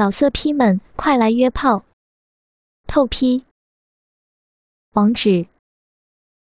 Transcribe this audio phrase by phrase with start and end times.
[0.00, 1.84] 老色批们，快来约炮！
[2.86, 3.44] 透批。
[4.92, 5.46] 网址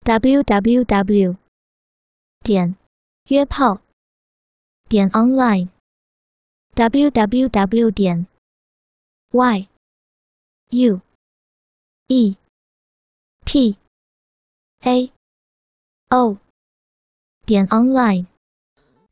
[0.05, 1.37] ：w w w
[2.45, 2.77] 点
[3.25, 3.81] 约炮
[4.89, 5.69] 点 online
[6.75, 8.29] w w w 点
[9.33, 9.69] y
[10.69, 11.01] u
[12.07, 12.37] e
[13.45, 13.77] p
[14.83, 15.13] a
[16.11, 16.39] o
[17.45, 18.27] 点 online。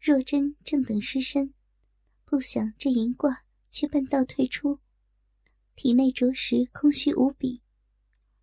[0.00, 1.52] 若真正等失身，
[2.24, 3.47] 不想这银挂。
[3.68, 4.78] 却半道退出，
[5.74, 7.62] 体内着实空虚无比。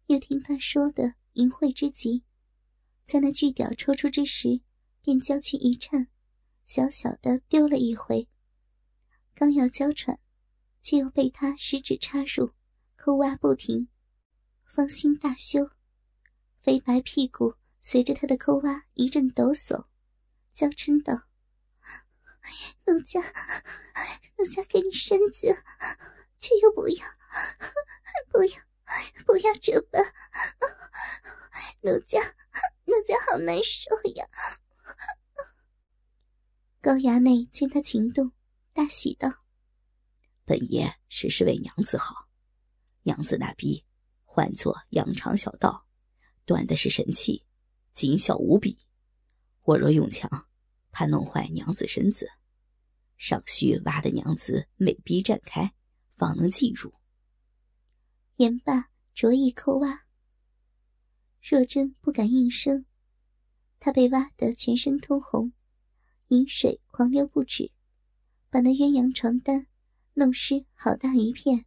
[0.07, 2.23] 又听他说的淫秽之极，
[3.05, 4.61] 在那巨屌抽出之时，
[5.01, 6.07] 便娇躯一颤，
[6.63, 8.27] 小小的丢了一回。
[9.33, 10.19] 刚要娇喘，
[10.81, 12.51] 却又被他食指插入，
[12.95, 13.87] 抠挖不停，
[14.63, 15.69] 芳心大羞，
[16.61, 19.87] 肥白屁股随着他的抠挖一阵抖擞，
[20.51, 21.27] 娇嗔道。
[22.85, 23.19] 奴家，
[24.37, 25.47] 奴家给你身子，
[26.37, 27.05] 却又不要，
[28.31, 28.59] 不要，
[29.25, 30.03] 不要这般。
[31.81, 32.21] 奴家，
[32.85, 34.27] 奴家好难受呀！
[36.81, 38.31] 高衙内见他情动，
[38.73, 39.27] 大喜道
[40.45, 42.29] ：“本爷实是为娘子好，
[43.01, 43.83] 娘子那逼
[44.23, 45.87] 唤作羊肠小道，
[46.45, 47.47] 短的是神气，
[47.93, 48.77] 紧小无比。
[49.63, 50.29] 我若用强。”
[50.97, 52.31] 怕弄坏娘子身子，
[53.17, 55.73] 尚需挖的娘子美逼绽开，
[56.17, 56.93] 方能进入。
[58.37, 60.05] 言罢，着意抠挖。
[61.41, 62.85] 若真不敢应声，
[63.79, 65.53] 她被挖得全身通红，
[66.29, 67.71] 饮水狂流不止，
[68.49, 69.67] 把那鸳鸯床单
[70.15, 71.65] 弄湿好大一片，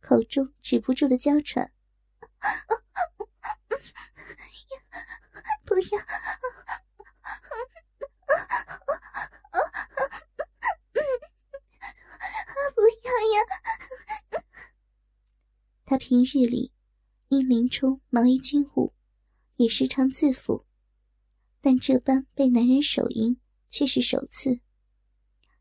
[0.00, 1.70] 口中止不住的娇喘
[5.64, 5.82] ：“不要！”
[15.84, 16.70] 他平日里
[17.28, 18.92] 因林冲忙于军务，
[19.56, 20.66] 也时常自负，
[21.62, 23.40] 但这般被男人手淫
[23.70, 24.60] 却是首次，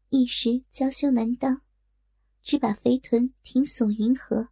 [0.10, 1.62] 一时娇羞难当，
[2.42, 4.50] 只把肥臀挺耸迎合。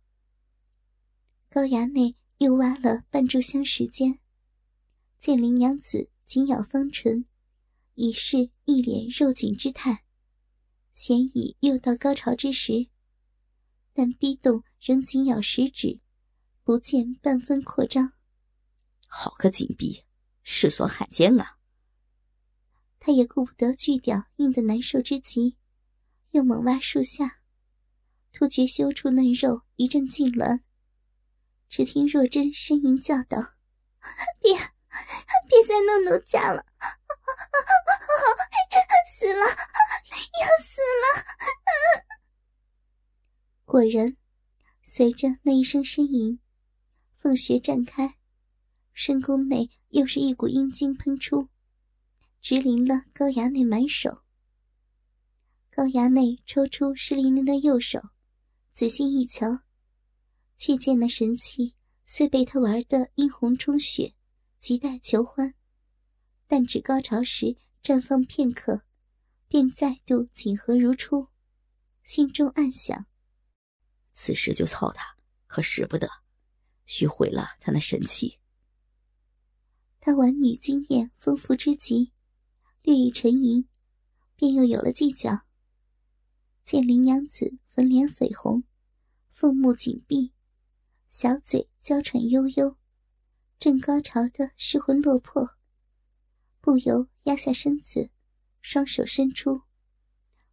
[1.50, 4.20] 高衙内又挖了半炷香时间，
[5.20, 7.26] 见林娘子紧咬芳唇，
[7.96, 10.06] 已是一脸肉紧之态，
[10.94, 12.88] 显已又到高潮之时。
[13.98, 16.02] 但逼动仍紧咬食指，
[16.66, 18.12] 不见半分扩张。
[19.08, 20.04] 好个紧逼，
[20.44, 21.56] 世所罕见啊！
[23.00, 25.58] 他也顾不得巨屌硬得难受之极，
[26.32, 27.40] 又猛挖树下，
[28.34, 30.60] 突觉修处嫩肉一阵痉挛。
[31.70, 33.38] 只听若真呻吟叫道
[34.44, 34.54] ：“别，
[35.48, 36.66] 别再弄奴家了，
[39.18, 39.46] 死了，
[40.42, 41.24] 要死了！”
[43.66, 44.16] 果然，
[44.84, 46.40] 随着那一声呻吟，
[47.16, 48.18] 凤穴绽开，
[48.94, 51.50] 深宫内又是一股阴精喷出，
[52.40, 54.22] 直淋了高衙内满手。
[55.72, 58.00] 高衙内抽出湿淋淋的右手，
[58.72, 59.62] 仔细一瞧，
[60.56, 61.74] 却见那神器
[62.06, 64.14] 虽被他玩得殷红充血，
[64.62, 65.56] 亟待求欢，
[66.47, 68.84] 但只高潮时绽放片刻，
[69.47, 71.28] 便再度紧合如初，
[72.03, 73.08] 心中暗想。
[74.16, 76.09] 此时就操他，可使不得，
[76.86, 78.40] 须毁了他那神器。
[80.00, 82.14] 他玩女经验丰富之极，
[82.81, 83.68] 略一沉吟，
[84.36, 85.42] 便又有了计较。
[86.64, 88.64] 见林娘子粉脸绯红，
[89.31, 90.32] 凤目紧闭，
[91.12, 92.78] 小嘴娇喘悠悠，
[93.59, 95.58] 正高潮的失魂落魄，
[96.62, 98.09] 不由压下身子，
[98.62, 99.64] 双手伸出，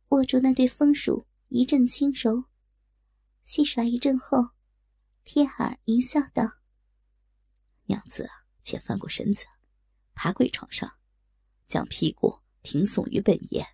[0.08, 2.51] 握住那对风乳，一阵轻柔。
[3.42, 4.50] 戏耍一阵后，
[5.24, 6.44] 贴耳淫笑道
[7.86, 8.30] ：“娘子，
[8.62, 9.46] 且翻过身子，
[10.14, 10.96] 爬跪床上，
[11.66, 13.66] 将屁股挺耸于本爷，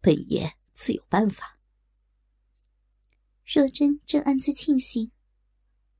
[0.00, 1.58] 本爷自有办法。”
[3.46, 5.10] 若真正暗自庆幸，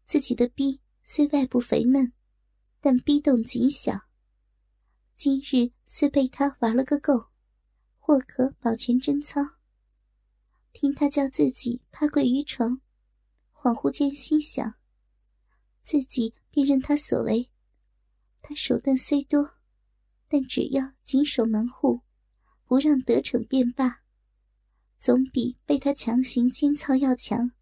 [0.05, 2.13] 自己的逼虽外部肥嫩，
[2.81, 4.09] 但逼动极小。
[5.17, 7.31] 今日虽被他玩了个够，
[7.99, 9.41] 或可保全贞操。
[10.73, 12.81] 听他叫自己趴跪于床。
[13.63, 14.77] 恍惚间心想，
[15.83, 17.51] 自己便任他所为。
[18.41, 19.59] 他手段虽多，
[20.29, 22.01] 但只要谨守门户，
[22.65, 24.03] 不让得逞便罢，
[24.97, 27.53] 总比被他强行奸操要强。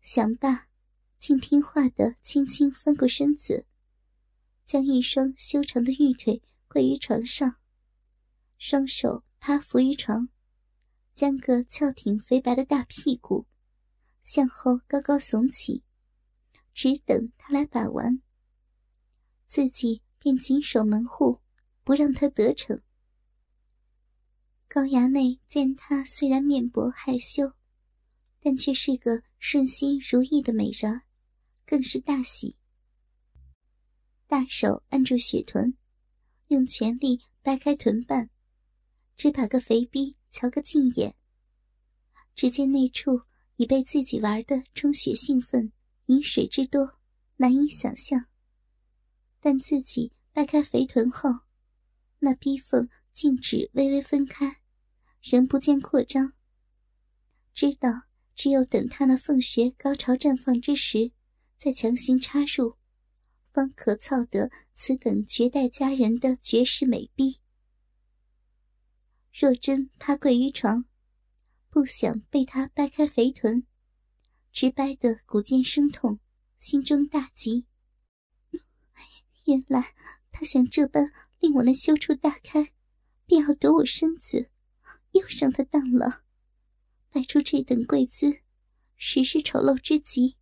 [0.00, 0.66] 想罢，
[1.16, 3.66] 竟听话的轻轻翻过身子，
[4.64, 7.54] 将一双修长的玉腿跪于床上，
[8.58, 10.28] 双手趴伏于床，
[11.12, 13.46] 将个翘挺肥白的大屁股
[14.22, 15.82] 向后高高耸起，
[16.72, 18.22] 只等他来把玩，
[19.46, 21.40] 自己便紧守门户，
[21.84, 22.80] 不让他得逞。
[24.68, 27.54] 高衙内见他虽然面薄害羞，
[28.40, 31.02] 但却是个顺心如意的美人，
[31.66, 32.56] 更是大喜。
[34.28, 35.76] 大手按住雪臀，
[36.46, 38.30] 用全力掰开臀瓣，
[39.16, 41.16] 只把个肥逼瞧个尽眼。
[42.36, 43.22] 只见那处
[43.60, 45.70] 已被自己玩的充血兴奋，
[46.06, 46.98] 饮水之多，
[47.36, 48.24] 难以想象。
[49.38, 51.28] 但自己掰开肥臀后，
[52.20, 54.62] 那逼缝竟只微微分开。
[55.20, 56.32] 仍不见扩张，
[57.52, 58.04] 知道
[58.34, 61.12] 只有等他那凤穴高潮绽放之时，
[61.58, 62.76] 再强行插入，
[63.52, 67.40] 方可操得此等绝代佳人的绝世美逼。
[69.30, 70.86] 若真趴跪于床，
[71.70, 73.64] 不想被他掰开肥臀，
[74.52, 76.18] 直掰得骨尖生痛，
[76.56, 77.66] 心中大急。
[79.46, 79.94] 原来
[80.32, 82.72] 他想这般令我那羞处大开，
[83.24, 84.50] 便要夺我身子。
[85.12, 86.24] 又上他当了，
[87.10, 88.42] 摆出这等贵姿，
[88.96, 90.36] 实是丑陋之极。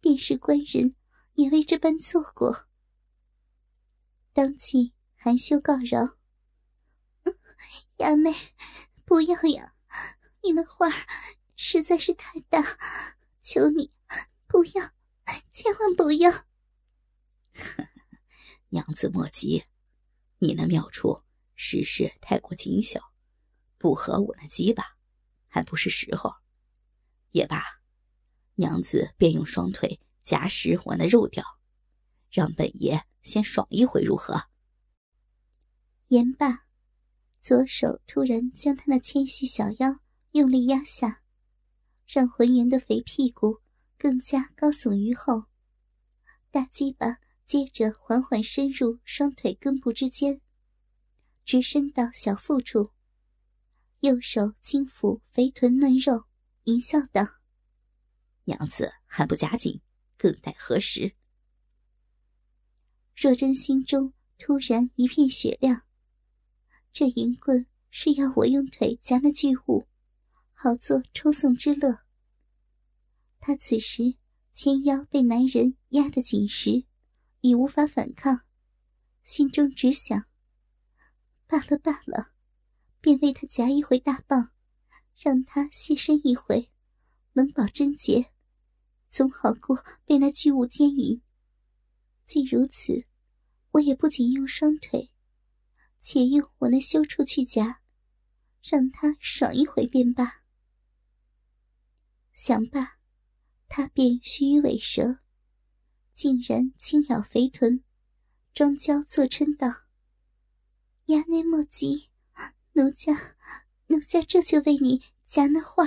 [0.00, 0.94] 便是官人
[1.34, 2.68] 也未这般做过。
[4.32, 6.16] 当即含羞告饶
[7.98, 8.34] ：“衙内，
[9.04, 9.74] 不要呀！
[10.42, 10.88] 你的画
[11.56, 12.62] 实在是太大，
[13.42, 13.92] 求你
[14.46, 14.92] 不要，
[15.50, 16.46] 千万不要。
[18.70, 19.64] ”娘子莫急，
[20.38, 21.24] 你那妙处
[21.54, 23.00] 实是太过紧小。
[23.78, 24.96] 不合我那鸡巴，
[25.46, 26.34] 还不是时候。
[27.30, 27.62] 也罢，
[28.54, 31.44] 娘子便用双腿夹实我那肉条，
[32.30, 34.48] 让本爷先爽一回，如何？
[36.08, 36.64] 言罢，
[37.40, 40.00] 左手突然将他那纤细小腰
[40.32, 41.22] 用力压下，
[42.06, 43.60] 让浑圆的肥屁股
[43.96, 45.44] 更加高耸于后。
[46.50, 50.40] 大鸡巴接着缓缓伸入双腿根部之间，
[51.44, 52.92] 直伸到小腹处。
[54.00, 56.26] 右手轻抚肥臀嫩肉，
[56.64, 57.24] 淫笑道
[58.44, 59.80] ：“娘子还不加紧，
[60.16, 61.14] 更待何时？”
[63.16, 65.82] 若真心中突然一片雪亮。
[66.92, 69.88] 这银棍是要我用腿夹那巨物，
[70.60, 72.00] 好做抽送之乐。
[73.38, 74.16] 他此时
[74.50, 76.84] 纤腰被男人压得紧实，
[77.42, 78.40] 已无法反抗，
[79.22, 80.24] 心中只想：
[81.46, 82.32] 罢了罢了。
[83.00, 84.50] 便为他夹一回大棒，
[85.16, 86.72] 让他歇身一回，
[87.34, 88.32] 能保贞洁，
[89.08, 91.22] 总好过被那巨物奸淫。
[92.26, 93.06] 既如此，
[93.70, 95.12] 我也不仅用双腿，
[96.00, 97.80] 且用我那羞处去夹，
[98.60, 100.42] 让他爽一回便罢。
[102.40, 103.00] 想罢，
[103.66, 105.18] 他便须臾尾蛇，
[106.14, 107.82] 竟然轻咬肥臀，
[108.54, 109.66] 装娇作嗔道
[111.06, 112.10] ：“衙内莫急。”
[112.74, 113.34] 奴家，
[113.88, 115.84] 奴家这就为你夹那画。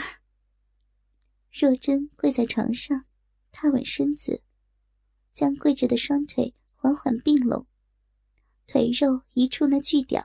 [1.50, 3.06] 若真跪在床上，
[3.54, 4.44] 踏稳身子，
[5.32, 7.66] 将跪着的双腿缓缓并拢，
[8.68, 10.22] 腿肉一触那巨屌，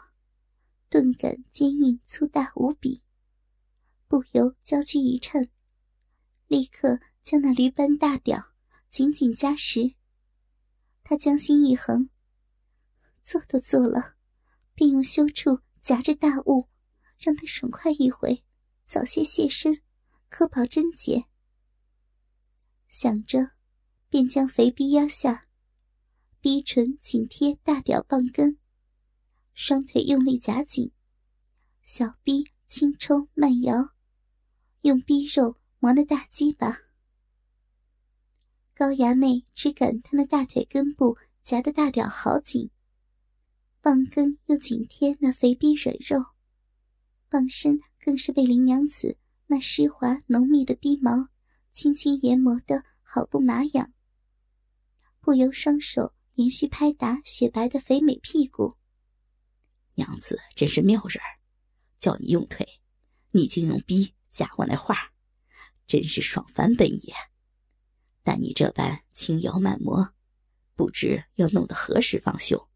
[0.89, 3.05] 顿感坚硬粗大无比，
[4.09, 5.49] 不由娇躯一颤，
[6.47, 8.53] 立刻将那驴般大屌
[8.91, 9.95] 紧紧夹实。
[11.03, 12.11] 他将心一横，
[13.23, 14.15] 做都做了，
[14.75, 15.61] 便用修处。
[15.79, 16.69] 夹着大物，
[17.17, 18.43] 让他爽快一回，
[18.85, 19.83] 早些现身，
[20.29, 21.27] 可保贞洁。
[22.89, 23.53] 想着，
[24.09, 25.47] 便将肥逼压下，
[26.41, 28.59] 逼唇紧贴大屌棒根，
[29.55, 30.91] 双腿用力夹紧，
[31.85, 33.95] 小逼轻抽慢摇，
[34.81, 36.79] 用逼肉磨那大鸡巴。
[38.75, 42.71] 高衙内只感他那大腿根部夹的大屌好紧。
[43.81, 46.33] 棒根又紧贴那肥逼软肉，
[47.29, 49.17] 棒身更是被林娘子
[49.47, 51.29] 那湿滑浓密的逼毛
[51.73, 53.93] 轻轻研磨的好不麻痒，
[55.21, 58.77] 不由双手连续拍打雪白的肥美屁股。
[59.95, 61.23] 娘子真是妙人，
[62.01, 62.67] 叫你用腿，
[63.31, 65.13] 你竟用逼夹我那画，
[65.87, 67.15] 真是爽翻本爷。
[68.23, 70.13] 但你这般轻摇慢磨，
[70.75, 72.69] 不知要弄得何时方休。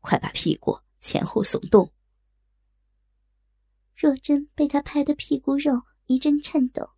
[0.00, 1.92] 快把屁股前后耸动。
[3.94, 6.90] 若真被他拍的屁股肉一阵颤抖，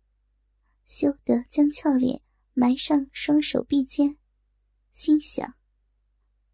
[0.85, 2.21] 羞得将俏脸
[2.53, 4.19] 埋上双手臂间，
[4.91, 5.55] 心想：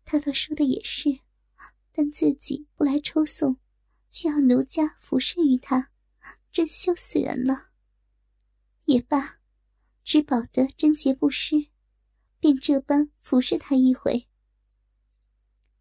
[0.05, 1.19] 他倒说的也是，
[1.91, 3.59] 但自己不来抽送，
[4.07, 5.91] 却要奴家服侍于他，
[6.51, 7.71] 真羞死人了。
[8.85, 9.39] 也罢，
[10.03, 11.69] 只保得贞洁不失，
[12.39, 14.27] 便这般服侍他一回。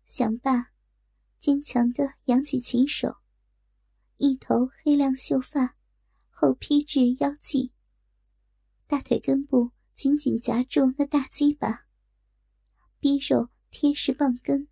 [0.06, 0.73] 想罢，
[1.38, 3.18] 坚强的扬起琴手，
[4.16, 5.76] 一头黑亮秀发
[6.30, 7.73] 后披至腰际，
[8.87, 11.87] 大腿根部紧紧夹住那大鸡巴，
[13.00, 14.68] 逼肉贴实棒根，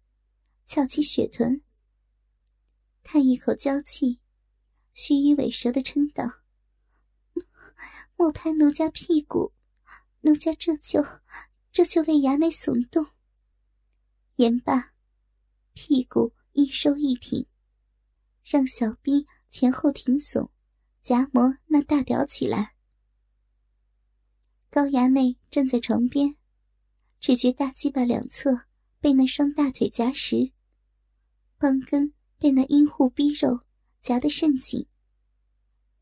[0.64, 1.62] 翘起雪臀。
[3.02, 4.20] 叹一口娇气，
[4.94, 6.24] 须臾尾蛇的嗔道
[8.16, 9.52] ：“莫拍奴家屁股，
[10.20, 11.04] 奴家这就
[11.72, 13.06] 这就为衙内耸动。”
[14.36, 14.92] 言罢，
[15.72, 17.46] 屁股一收一挺，
[18.44, 20.50] 让小臂前后挺耸，
[21.00, 22.74] 夹磨那大屌起来。
[24.70, 26.36] 高衙内站在床边，
[27.20, 28.66] 只觉大鸡巴两侧
[29.00, 30.52] 被那双大腿夹实，
[31.58, 32.12] 棒根。
[32.38, 33.60] 被那阴户逼肉
[34.00, 34.84] 夹得甚紧，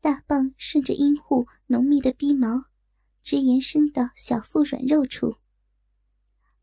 [0.01, 2.65] 大棒顺着阴户浓密的逼毛，
[3.21, 5.37] 直延伸到小腹软肉处。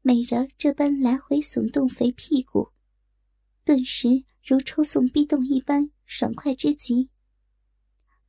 [0.02, 2.70] 美人这般来回耸动肥屁股，
[3.64, 7.10] 顿时如抽送逼动一般爽快之极。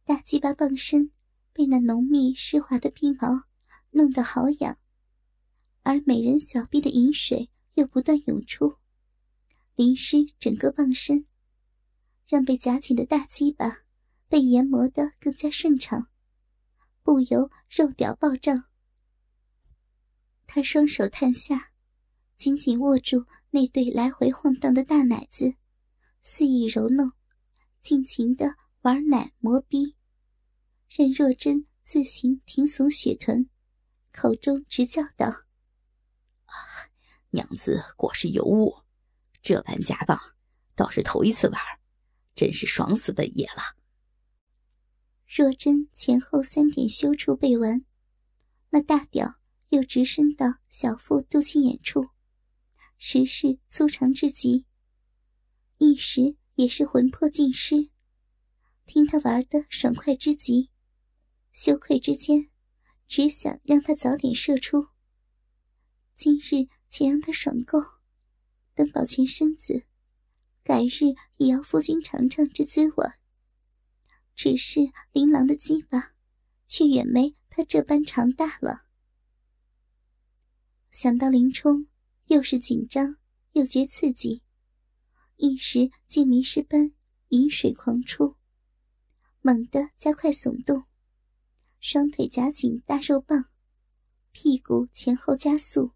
[0.06, 1.12] 大鸡巴棒身
[1.54, 3.46] 被那浓密湿滑的逼毛
[3.90, 4.78] 弄得好痒，
[5.82, 8.76] 而美人小臂的饮水又不断涌出，
[9.76, 11.26] 淋湿整个棒身。
[12.28, 13.80] 让被夹紧的大鸡巴
[14.30, 16.08] 被研磨得更加顺畅，
[17.04, 18.66] 不由肉屌暴胀。
[20.46, 21.72] 他双手探下，
[22.38, 25.56] 紧紧握住那对来回晃荡的大奶子，
[26.22, 27.12] 肆意揉弄，
[27.82, 29.96] 尽情的玩奶磨逼。
[30.88, 33.50] 任若真自行挺耸雪臀，
[34.12, 35.26] 口中直叫道
[36.46, 36.54] ：“啊，
[37.32, 38.84] 娘子果是尤物，
[39.42, 40.20] 这般夹棒
[40.76, 41.60] 倒是头一次玩。”
[42.36, 43.76] 真是爽死本爷了！
[45.32, 47.86] 若真前后三点羞处背完，
[48.72, 49.36] 那大屌
[49.68, 52.10] 又直伸到小腹肚脐眼处，
[52.98, 54.66] 实是粗长至极。
[55.78, 57.92] 一时也是魂魄尽失，
[58.88, 60.72] 听他玩的爽快之极，
[61.54, 62.50] 羞愧之间，
[63.08, 64.88] 只想让他早点射出。
[66.16, 67.80] 今日且让他爽够，
[68.74, 69.84] 等保全身子。
[70.64, 73.19] 改日也要夫君尝尝这滋味。
[74.40, 74.80] 只是
[75.12, 76.14] 琳琅的鸡巴，
[76.66, 78.86] 却远没他这般长大了。
[80.92, 81.88] 想到林冲，
[82.28, 83.18] 又是紧张
[83.52, 84.42] 又觉刺激，
[85.36, 86.94] 一时竟迷失般
[87.28, 88.38] 饮水狂出，
[89.42, 90.86] 猛地加快耸动，
[91.82, 93.50] 双腿夹紧大肉棒，
[94.32, 95.92] 屁股前后加速，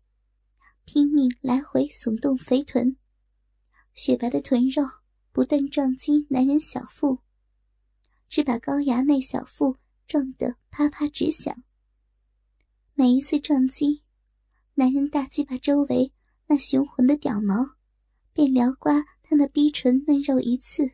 [0.83, 2.97] 拼命来回耸动肥臀。
[3.93, 4.83] 雪白的臀肉
[5.31, 7.19] 不断撞击男人小腹，
[8.33, 11.55] 只把高衙内小腹撞得啪啪直响。
[12.95, 14.01] 每一次撞击，
[14.73, 16.11] 男人大鸡巴周围
[16.47, 17.53] 那雄浑的屌毛
[18.33, 20.93] 便撩刮他那逼唇嫩肉一次，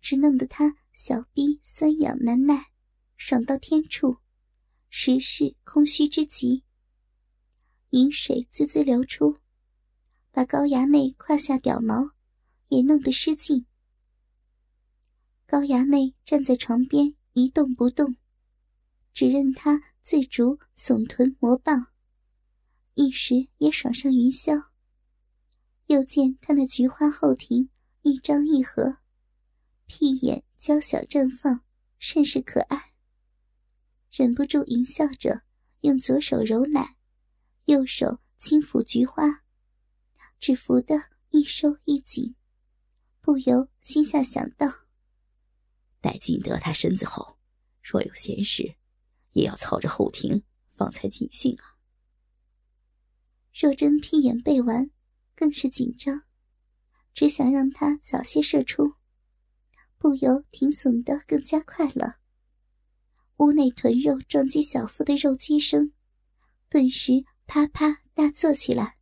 [0.00, 2.66] 只弄得他小逼酸痒难耐，
[3.16, 4.18] 爽到天处，
[4.88, 6.62] 实是空虚之极。
[7.90, 9.36] 饮水滋滋流出。
[10.30, 12.12] 把高衙内胯下屌毛
[12.68, 13.66] 也弄得失禁。
[15.50, 18.16] 高衙内站在床边一动不动，
[19.14, 21.86] 只任他自主耸臀磨棒，
[22.92, 24.66] 一时也爽上云霄。
[25.86, 27.70] 又见他那菊花后庭
[28.02, 28.98] 一张一合，
[29.86, 31.62] 屁眼娇小绽放，
[31.98, 32.92] 甚是可爱。
[34.10, 35.44] 忍不住淫笑着，
[35.80, 36.98] 用左手揉奶，
[37.64, 39.44] 右手轻抚菊花。
[40.38, 40.94] 只服得
[41.30, 42.34] 一收一紧，
[43.22, 44.87] 不由心下想到：
[46.00, 47.38] 待尽得他身子后，
[47.82, 48.76] 若有闲事，
[49.32, 51.76] 也要操着后庭，方才尽兴啊。
[53.52, 54.90] 若真屁眼背完，
[55.34, 56.22] 更是紧张，
[57.12, 58.94] 只想让他早些射出，
[59.96, 62.20] 不由挺耸的更加快了。
[63.38, 65.92] 屋内臀肉撞击小腹的肉击声，
[66.68, 68.96] 顿时啪啪大作起来。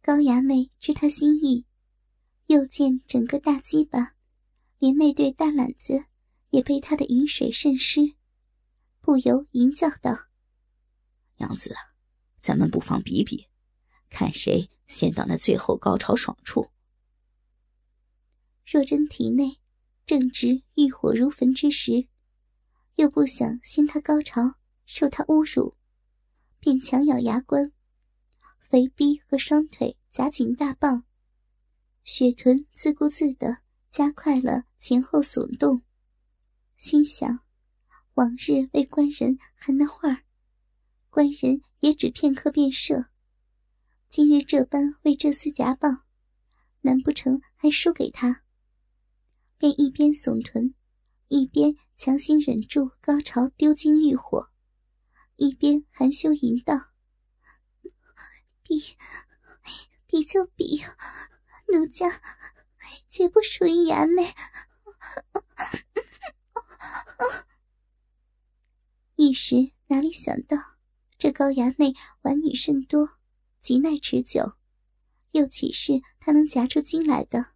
[0.00, 1.64] 高衙内知他心意，
[2.46, 4.16] 又见整个大鸡巴，
[4.82, 6.06] 连那对大懒子
[6.50, 8.16] 也被他的饮水渗湿，
[9.00, 10.26] 不由吟叫道
[11.38, 11.72] ：“娘子，
[12.40, 13.46] 咱们不妨比比，
[14.10, 16.72] 看谁先到那最后高潮爽处。”
[18.66, 19.60] 若真体内
[20.04, 22.08] 正值欲火如焚之时，
[22.96, 25.76] 又不想先他高潮受他侮辱，
[26.58, 27.72] 便强咬牙关。
[28.58, 31.04] 肥逼和双腿夹紧大棒，
[32.02, 33.58] 雪臀自顾自的
[33.92, 35.82] 加快了前后耸动，
[36.78, 37.40] 心想：
[38.14, 40.24] 往日为官人含那话儿，
[41.10, 43.08] 官人也只片刻便赦。
[44.08, 46.06] 今日这般为这厮夹棒，
[46.80, 48.44] 难不成还输给他？
[49.58, 50.74] 便一边耸臀，
[51.28, 54.48] 一边强行忍住高潮，丢精欲火，
[55.36, 56.92] 一边含羞吟道
[58.64, 58.96] ：“比
[60.06, 60.80] 比就比，
[61.70, 62.08] 奴家
[63.08, 64.32] 绝不属于衙内。
[69.16, 70.56] ”一时哪里想到，
[71.16, 73.18] 这高衙内玩女甚多，
[73.60, 74.56] 极耐持久，
[75.30, 77.52] 又岂是他能夹出精来的？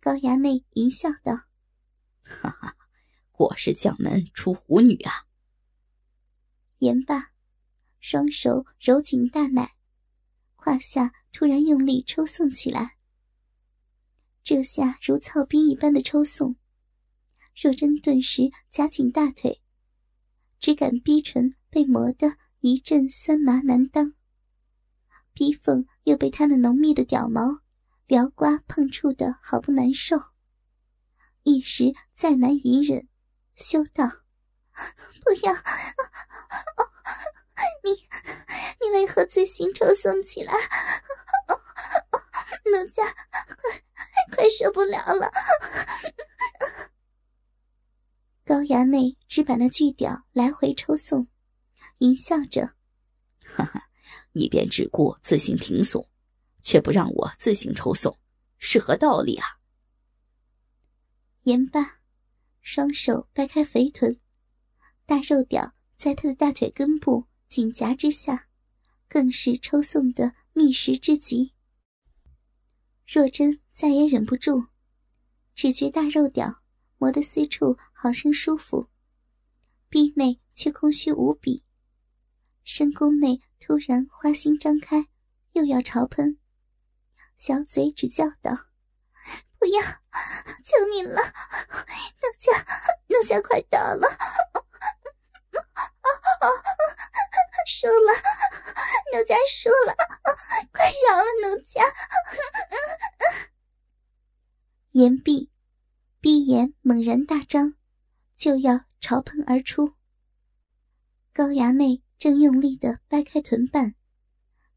[0.00, 1.44] 高衙内淫笑道
[2.22, 2.76] ：“哈哈，
[3.30, 5.26] 果是将门出虎女啊！”
[6.78, 7.32] 言罢，
[8.00, 9.76] 双手揉紧大奶，
[10.56, 12.97] 胯下突然用力抽送起来。
[14.48, 16.56] 这下如操逼一般的抽送，
[17.54, 19.60] 若真顿时夹紧大腿。
[20.58, 24.14] 只感逼唇被磨得一阵酸麻难当，
[25.34, 27.42] 逼缝又被他那浓密的屌毛
[28.06, 30.16] 撩刮碰触的好不难受，
[31.42, 33.06] 一时再难隐忍，
[33.54, 34.06] 羞道
[35.22, 35.52] ：“不要！
[37.84, 37.90] 你
[38.80, 40.54] 你为何自行抽送起来？
[42.70, 43.02] 奴家
[44.32, 45.30] 快快受不了了！”
[48.44, 51.28] 高衙内只把那巨屌来回抽送，
[51.98, 52.74] 淫笑着
[53.44, 53.90] ：“哈哈，
[54.32, 56.08] 你便只顾自行停送，
[56.62, 58.18] 却不让我自行抽送，
[58.56, 59.46] 是何道理啊？”
[61.44, 62.00] 言罢，
[62.62, 64.18] 双手掰开肥臀，
[65.04, 68.48] 大肉屌在他的大腿根部紧夹之下，
[69.08, 71.54] 更是抽送的密实之极。
[73.10, 74.66] 若真再也忍不住，
[75.54, 76.62] 只觉大肉屌。
[77.00, 78.88] 磨得私处好生舒服，
[79.88, 81.64] 壁内却空虚无比。
[82.64, 85.06] 深宫内突然花心张开，
[85.52, 86.40] 又要潮喷，
[87.36, 88.50] 小嘴只叫道
[89.60, 89.80] ：“不要，
[90.64, 92.66] 求你了，奴家，
[93.06, 94.08] 奴家快到了，
[97.68, 98.12] 输了，
[99.12, 99.94] 奴家输了，
[100.72, 101.84] 快饶了奴家。”
[104.92, 105.50] 言毕。
[106.20, 107.74] 闭眼猛然大张，
[108.36, 109.94] 就要朝喷而出。
[111.32, 113.94] 高衙内正用力的掰开臀瓣，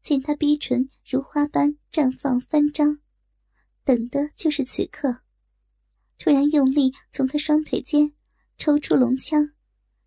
[0.00, 3.00] 见他逼唇如花般绽放翻张，
[3.82, 5.22] 等的就是此刻。
[6.16, 8.14] 突然用力从他双腿间
[8.56, 9.52] 抽出龙枪，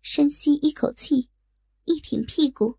[0.00, 1.28] 深吸一口气，
[1.86, 2.78] 一挺屁股，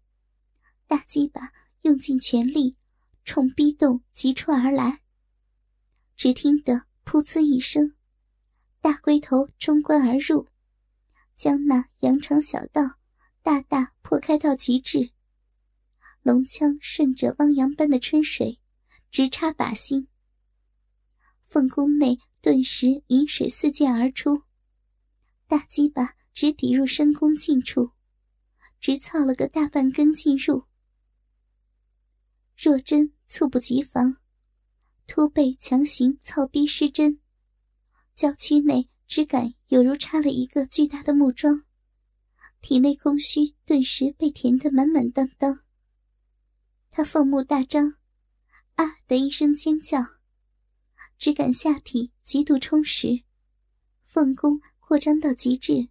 [0.86, 2.76] 大鸡巴用尽全力
[3.24, 5.02] 冲逼洞急冲而来。
[6.15, 7.96] 只听得噗呲一声。
[8.82, 10.48] 大龟头冲关而入，
[11.36, 12.82] 将那羊肠小道
[13.41, 15.12] 大大破开到极致。
[16.22, 18.60] 龙枪顺着汪洋般的春水，
[19.10, 20.08] 直插靶心。
[21.48, 24.43] 凤宫内顿时饮水四溅而出，
[25.48, 27.91] 大鸡巴直抵入深宫近处，
[28.80, 30.63] 直操了个大半根进入。
[32.56, 34.18] 若真猝不及防，
[35.06, 37.20] 突被强行操逼失真。
[38.16, 41.66] 娇躯内只感有如插了一个巨大的木桩，
[42.62, 45.60] 体内空虚顿时被填得满满当当。
[46.90, 47.98] 他凤目大张，
[48.74, 50.04] 啊的一声尖叫，
[51.20, 53.24] 只感下体极度充实，
[54.02, 55.90] 凤宫扩张到极致，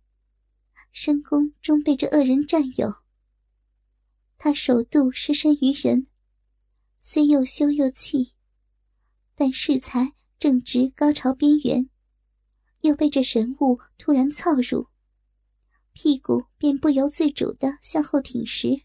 [0.98, 2.90] 深宫终被这恶人占有。
[4.38, 6.06] 他首度失身于人，
[7.02, 8.32] 虽又羞又气，
[9.34, 11.90] 但适才正值高潮边缘。
[12.80, 14.88] 又被这神物突然操入，
[15.92, 18.80] 屁股便不由自主的向后挺时，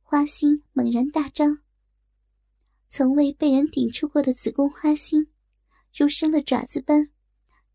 [0.00, 1.58] 花心猛然大张。
[2.88, 5.30] 从未被人顶出过的子宫花心，
[5.94, 7.10] 如生了爪子般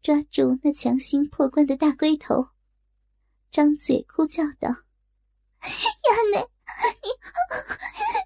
[0.02, 2.48] 抓住那强行破关的大龟头，
[3.52, 4.70] 张嘴哭叫道
[5.62, 6.40] ：“衙内，
[7.02, 7.10] 你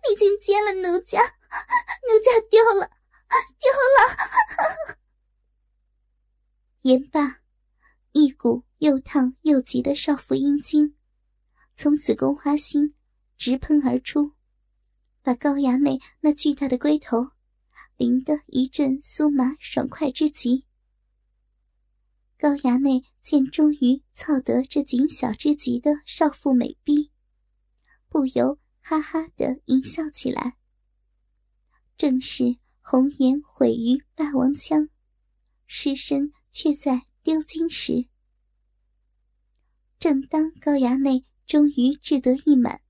[0.09, 2.89] 你竟奸了奴家，奴家丢了，
[3.59, 4.97] 丢了！”
[6.81, 7.41] 言罢，
[8.11, 10.97] 一股又烫又急的少妇阴茎
[11.75, 12.95] 从子宫花心
[13.37, 14.33] 直喷而出，
[15.21, 17.31] 把高衙内那巨大的龟头
[17.97, 20.65] 淋得一阵酥麻爽快之极。
[22.41, 27.11] 高衙内见终于操得这谨小之极的少妇美逼，
[28.09, 30.57] 不由哈哈的淫笑起来。
[31.95, 34.89] 正是红颜毁于霸王枪。
[35.67, 38.07] 尸身却在丢金时。
[39.99, 42.81] 正当高衙内终于志得意满，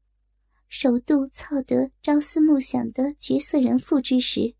[0.69, 4.55] 首度操得朝思暮想的绝色人妇之时，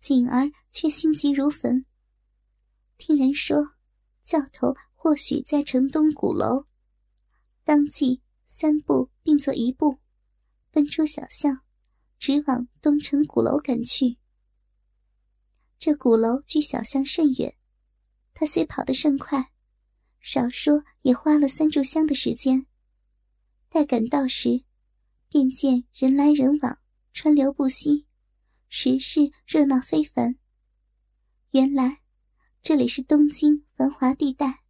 [0.00, 1.84] 景儿却心急如焚。
[2.96, 3.74] 听人说，
[4.22, 6.66] 教头或许在城东鼓楼，
[7.64, 9.98] 当即三步并作一步，
[10.70, 11.62] 奔出小巷，
[12.18, 14.18] 直往东城鼓楼赶去。
[15.78, 17.56] 这鼓楼距小巷甚远，
[18.32, 19.52] 他虽跑得甚快，
[20.20, 22.66] 少说也花了三炷香的时间。
[23.68, 24.64] 待赶到时，
[25.28, 26.78] 便见人来人往，
[27.12, 28.06] 川流不息，
[28.68, 30.38] 时事热闹非凡。
[31.50, 32.01] 原来
[32.62, 34.62] 这里是东京繁华地带，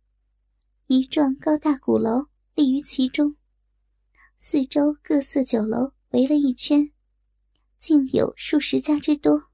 [0.86, 3.36] 一幢高大鼓楼立于其中，
[4.38, 6.90] 四周各色酒楼围了一圈，
[7.78, 9.50] 竟有数十家之多。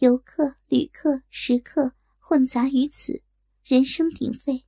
[0.00, 3.22] 游客、旅客、食客混杂于此，
[3.64, 4.66] 人声鼎沸，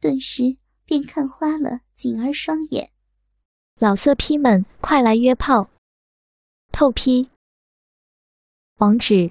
[0.00, 2.90] 顿时便看花了景儿双眼。
[3.78, 5.68] 老色批们，快来约炮！
[6.72, 7.28] 透批。
[8.76, 9.30] 网址